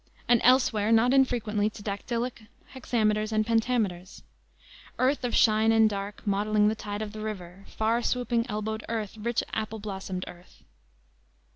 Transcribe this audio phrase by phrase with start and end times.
[0.27, 4.23] and elsewhere not infrequently to dactylic hexameters and pentameters:
[4.97, 7.65] "Earth of shine and dark, mottling the tide of the river!...
[7.67, 9.15] Far swooping, elbowed earth!
[9.15, 10.63] rich, apple blossomed earth."